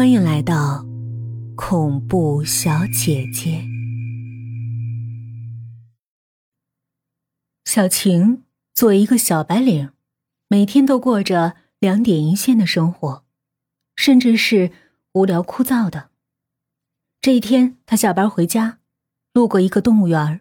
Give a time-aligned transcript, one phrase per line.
[0.00, 0.86] 欢迎来到
[1.54, 3.62] 恐怖小姐姐。
[7.66, 9.92] 小晴作为一个小白领，
[10.48, 13.26] 每天都过着两点一线的生活，
[13.94, 14.72] 甚至是
[15.12, 16.08] 无聊枯燥的。
[17.20, 18.78] 这一天，她下班回家，
[19.34, 20.40] 路过一个动物园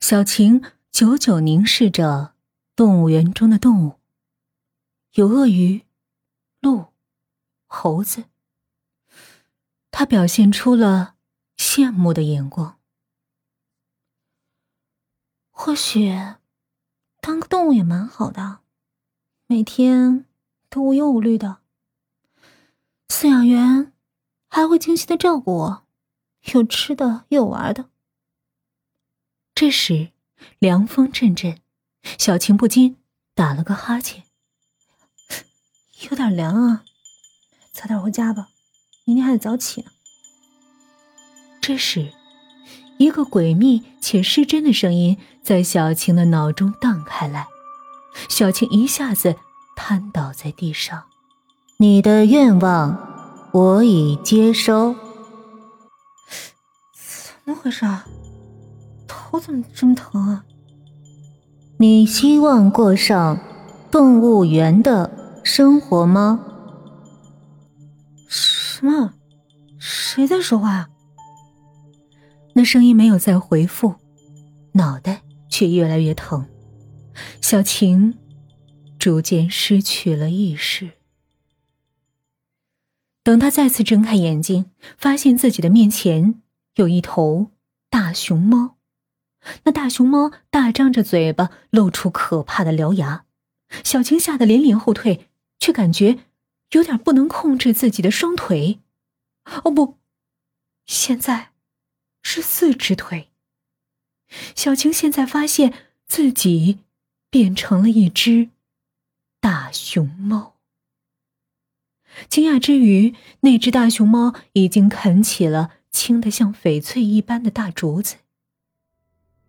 [0.00, 2.34] 小晴久久凝视着
[2.76, 3.94] 动物园中的动物，
[5.14, 5.86] 有鳄鱼、
[6.60, 6.88] 鹿、
[7.66, 8.24] 猴子。
[9.90, 11.16] 他表现出了
[11.56, 12.78] 羡慕的眼光。
[15.50, 16.10] 或许，
[17.20, 18.60] 当个动物也蛮好的，
[19.46, 20.24] 每天
[20.70, 21.58] 都无忧无虑的。
[23.08, 23.92] 饲养员
[24.48, 25.86] 还会精心的照顾我，
[26.54, 27.90] 有吃的，有玩的。
[29.54, 30.12] 这时，
[30.58, 31.60] 凉风阵阵，
[32.18, 32.96] 小晴不禁
[33.34, 34.24] 打了个哈欠，
[36.08, 36.84] 有点凉啊，
[37.72, 38.48] 早点回家吧。
[39.04, 39.88] 明天还得早起呢。
[41.60, 42.10] 这时，
[42.98, 47.46] 一个诡秘且失真的声音在小晴的脑中荡开来，
[48.28, 49.36] 小晴一下子
[49.76, 51.04] 瘫倒在地上。
[51.76, 54.94] 你的愿望，我已接收。
[57.44, 58.06] 怎么回事啊？
[59.08, 60.44] 头怎么这么疼啊？
[61.78, 63.38] 你希望过上
[63.90, 66.38] 动物园的生活吗？
[68.80, 69.12] 什么？
[69.78, 70.88] 谁在说话？
[72.54, 73.96] 那声音没有再回复，
[74.72, 75.20] 脑袋
[75.50, 76.48] 却越来越疼。
[77.42, 78.16] 小晴
[78.98, 80.92] 逐渐失去了意识。
[83.22, 86.40] 等他再次睁开眼睛，发现自己的面前
[86.76, 87.50] 有一头
[87.90, 88.78] 大熊猫。
[89.64, 93.26] 那大熊猫大张着嘴巴，露出可怕的獠牙。
[93.84, 96.20] 小晴吓得连连后退，却感觉。
[96.72, 98.80] 有点不能控制自己的双腿，
[99.64, 99.98] 哦不，
[100.86, 101.50] 现在
[102.22, 103.28] 是四只腿。
[104.54, 105.74] 小青现在发现
[106.06, 106.78] 自己
[107.28, 108.50] 变成了一只
[109.40, 110.56] 大熊猫。
[112.28, 118.16] 惊讶之余，那只大熊猫已经啃起了青的像翡翠一般的大竹子。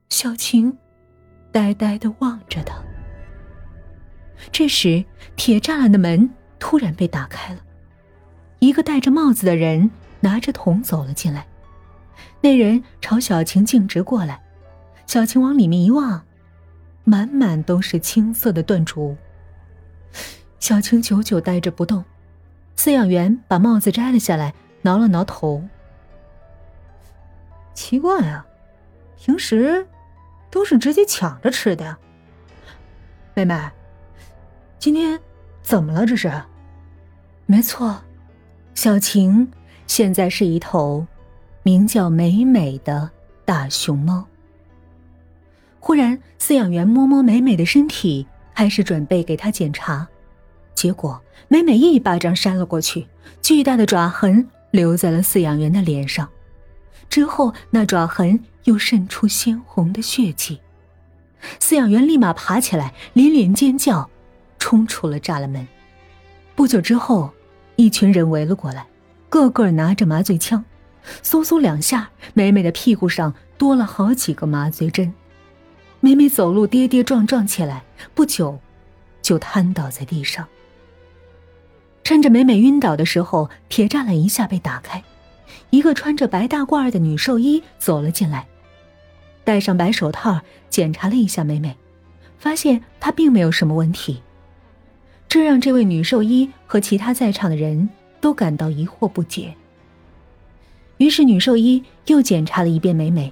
[0.10, 0.78] 小晴
[1.52, 2.84] 呆呆的望着它。
[4.52, 5.06] 这时，
[5.36, 6.34] 铁栅栏的门。
[6.62, 7.60] 突然被打开了，
[8.60, 9.90] 一个戴着帽子的人
[10.22, 11.46] 拿着桶走了进来。
[12.40, 14.42] 那人朝小晴径直过来，
[15.08, 16.24] 小晴往里面一望，
[17.04, 19.18] 满满都是青色的断竹。
[20.60, 22.06] 小晴久久呆着不动，
[22.78, 25.68] 饲养员把帽子摘了下来，挠了挠头。
[27.74, 28.46] 奇怪啊，
[29.18, 29.86] 平时
[30.52, 31.98] 都是直接抢着吃的呀。
[33.34, 33.60] 妹妹，
[34.78, 35.20] 今天
[35.64, 36.06] 怎么了？
[36.06, 36.32] 这是？
[37.52, 38.02] 没错，
[38.76, 39.46] 小晴
[39.86, 41.06] 现在是一头
[41.64, 43.12] 名叫美美的
[43.44, 44.26] 大熊猫。
[45.78, 48.26] 忽然，饲养员摸摸美美的身体，
[48.56, 50.08] 开始准备给她检查，
[50.74, 53.06] 结果美美一巴掌扇了过去，
[53.42, 56.30] 巨大的爪痕留在了饲养员的脸上，
[57.10, 60.62] 之后那爪痕又渗出鲜红的血迹。
[61.60, 64.10] 饲养员立马爬起来，连连尖叫，
[64.58, 65.68] 冲出了栅栏门。
[66.56, 67.30] 不久之后。
[67.82, 68.86] 一群人围了过来，
[69.28, 70.64] 个个拿着麻醉枪，
[71.24, 75.12] 嗖嗖两下，美美的屁股上多了好几个麻醉针。
[76.00, 77.84] 美美走路跌跌撞撞起来，
[78.14, 78.60] 不久，
[79.24, 80.48] 就瘫倒在地上。
[82.04, 85.04] 趁着美美晕倒的时候，铁栅栏一下被打开，
[85.72, 88.46] 一个穿着白大褂的女兽医走了进来，
[89.44, 91.76] 戴上白手套检查了一下美美，
[92.38, 94.22] 发现她并没有什么问题。
[95.32, 97.88] 这让这位女兽医和其他在场的人
[98.20, 99.56] 都感到疑惑不解。
[100.98, 103.32] 于是，女兽医又检查了一遍美美，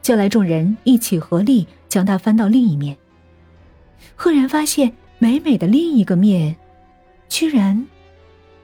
[0.00, 2.96] 叫来众人一起合力将她翻到另一面。
[4.14, 6.56] 赫然发现，美美的另一个面，
[7.28, 7.86] 居然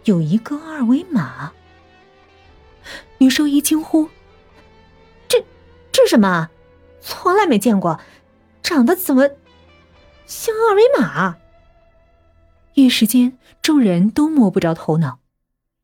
[0.04, 1.52] 有一个二维码。
[3.18, 4.08] 女兽医惊呼
[5.28, 5.44] ：“这，
[5.92, 6.48] 这什么？
[7.02, 8.00] 从来没见过，
[8.62, 9.28] 长得怎么
[10.24, 11.36] 像二维码？”
[12.74, 15.20] 一时间，众人都摸不着头脑。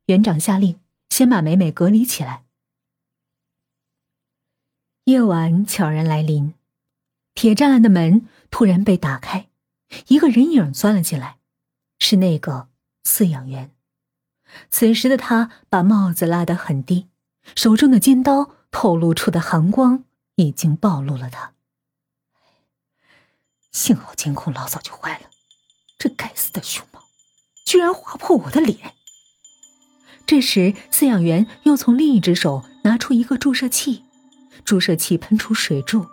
[0.07, 0.81] 园长下令，
[1.11, 2.45] 先把美美隔离起来。
[5.05, 6.55] 夜晚悄然来临，
[7.35, 9.49] 铁栅栏的门突然被打开，
[10.09, 11.39] 一个人影钻了进来，
[11.99, 12.69] 是那个
[13.05, 13.71] 饲养员。
[14.71, 17.09] 此时的他把帽子拉得很低，
[17.55, 20.05] 手中的尖刀透露出的寒光
[20.37, 21.53] 已经暴露了他。
[23.71, 25.27] 幸好监控老早就坏了。
[25.99, 27.01] 这该死的熊猫，
[27.67, 28.95] 居然划破我的脸！
[30.25, 34.05] 这时，饲养员又从另一只手拿出一个注射器，
[34.65, 36.07] 注射器喷出水柱，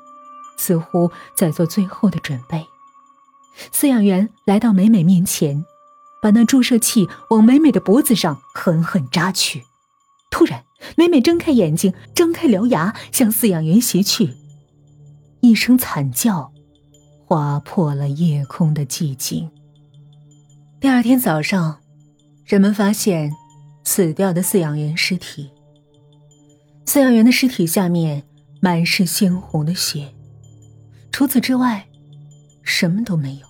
[0.58, 2.66] 似乎在做最后的准备。
[3.72, 5.64] 饲养员来到美美面前，
[6.22, 9.66] 把那注射器往美美的脖子上狠狠扎去。
[10.32, 10.66] 突然，
[10.98, 14.34] 美美睁开眼睛，张开獠牙，向饲养员袭去。
[15.42, 16.52] 一声惨叫，
[17.26, 19.52] 划破了夜空的寂静。
[20.86, 21.82] 第二天早上，
[22.46, 23.32] 人们发现
[23.84, 25.50] 死掉的饲养员尸体。
[26.86, 28.22] 饲养员的尸体下面
[28.62, 30.14] 满是鲜红的血，
[31.12, 31.88] 除此之外，
[32.62, 33.48] 什么都没有。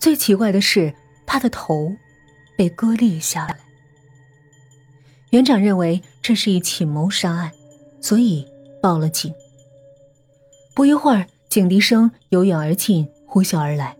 [0.00, 0.92] 最奇怪的是，
[1.24, 1.92] 他的头
[2.58, 3.56] 被割裂下来。
[5.30, 7.52] 园长认为这是一起谋杀案，
[8.00, 8.44] 所以
[8.82, 9.32] 报了警。
[10.74, 13.96] 不一会儿，警笛声由远而近，呼啸而来。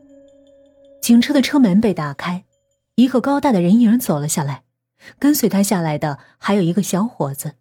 [1.05, 2.47] 警车的车门被打开，
[2.95, 4.65] 一个高大的人影走了下来，
[5.19, 7.57] 跟随他下来的还有一个小伙子。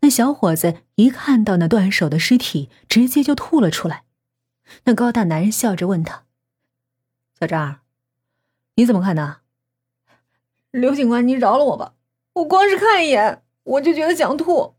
[0.00, 4.02] 那小伙子一看到那断手的尸体，直接就吐了出来。
[4.86, 6.24] 那高大男人笑着问他
[7.38, 7.82] ：“小张，
[8.74, 9.42] 你怎么看的？”
[10.72, 11.94] 刘警官，你饶了我吧，
[12.32, 14.74] 我光是看一眼，我就觉得想吐。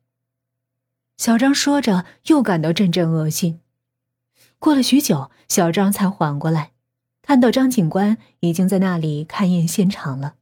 [1.16, 3.62] 小张说着，又感到阵阵恶心。
[4.60, 6.73] 过了许久，小张才缓过来。
[7.34, 10.36] 看到张警官已经在那里勘验现场了。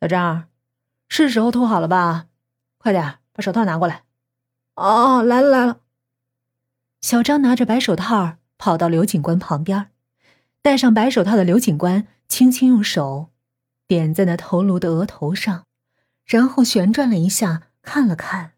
[0.00, 0.48] 小张，
[1.06, 2.26] 是时候吐好了吧？
[2.78, 4.02] 快点把手套拿过来。
[4.74, 5.82] 哦，来了来了。
[7.00, 9.92] 小张拿着白手套跑到刘警官旁边，
[10.62, 13.30] 戴上白手套的刘警官轻轻用手
[13.86, 15.66] 点在那头颅的额头上，
[16.24, 18.54] 然后旋转了一下，看了看。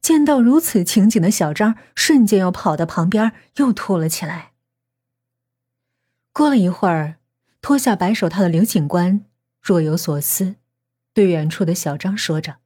[0.00, 4.49] 见到如此情景的小张，瞬间又跑到旁边，又吐了起来。
[6.32, 7.16] 过了一会儿，
[7.60, 9.24] 脱下白手套的刘警官
[9.60, 10.54] 若有所思，
[11.12, 12.58] 对远处的小张说着：“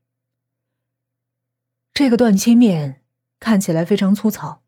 [1.94, 3.02] 这个断切面
[3.40, 4.62] 看起来非常粗糙，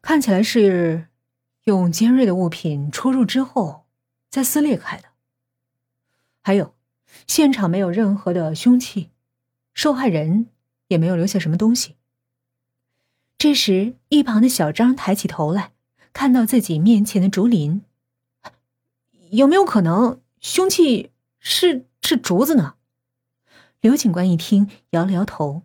[0.00, 1.08] 看起来是
[1.64, 3.86] 用尖锐的物品戳入之后
[4.30, 5.08] 再撕裂开的。
[6.42, 6.74] 还有，
[7.26, 9.10] 现场没有任何的凶器，
[9.74, 10.46] 受害人
[10.88, 11.96] 也没有留下什么东西。”
[13.36, 15.72] 这时，一旁的小张抬起头来，
[16.14, 17.82] 看到自己面前的竹林。
[19.30, 22.74] 有没有可能凶器是是竹子呢？
[23.80, 25.62] 刘警官一听，摇了摇头。